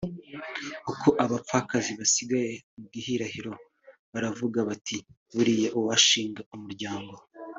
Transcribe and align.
uko 0.91 1.07
abapfakazi 1.23 1.91
basigaye 1.99 2.53
mu 2.77 2.85
gihirahiro 2.93 3.53
baravuga 4.11 4.59
bati 4.69 4.97
‘buriya 5.33 5.69
uwashinga 5.79 6.41
umuryango 6.57 7.15